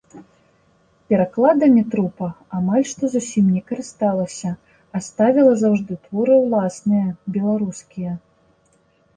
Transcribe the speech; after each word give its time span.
Перакладамі 1.13 1.81
трупа 1.91 2.29
амаль 2.59 2.87
што 2.91 3.03
зусім 3.15 3.51
не 3.57 3.61
карысталася, 3.69 4.55
а 4.95 5.03
ставіла 5.09 5.53
заўжды 5.63 5.93
творы 6.07 6.35
ўласныя, 6.47 7.05
беларускія. 7.37 8.19